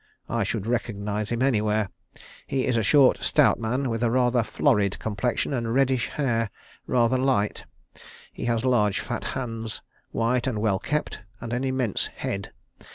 I 0.29 0.43
should 0.43 0.65
recognise 0.65 1.29
him 1.29 1.43
anywhere. 1.43 1.89
He 2.47 2.65
is 2.65 2.75
a 2.75 2.81
short, 2.81 3.23
stout 3.23 3.59
man, 3.59 3.87
with 3.87 4.01
a 4.01 4.09
rather 4.09 4.41
florid 4.41 4.97
complexion 4.97 5.53
and 5.53 5.75
reddish 5.75 6.07
hair, 6.07 6.49
rather 6.87 7.19
light. 7.19 7.63
He 8.33 8.45
has 8.45 8.65
large 8.65 8.99
fat 8.99 9.23
hands, 9.23 9.83
white 10.09 10.47
and 10.47 10.57
well 10.59 10.79
kept, 10.79 11.19
and 11.39 11.53
an 11.53 11.63
immense 11.63 12.07
head. 12.07 12.51